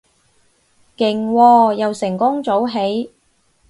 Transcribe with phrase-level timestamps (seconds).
[0.97, 3.11] 勁喎，又成功早起